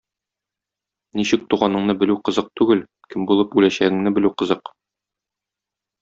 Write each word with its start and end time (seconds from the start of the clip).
Ничек 1.19 1.43
туганыңны 1.53 1.95
белү 2.03 2.15
кызык 2.29 2.49
түгел, 2.61 2.81
кем 3.15 3.27
булып 3.33 3.53
үләчәгеңне 3.61 4.13
белү 4.19 4.33
кызык. 4.43 4.73